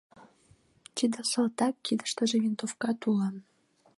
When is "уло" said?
3.09-3.27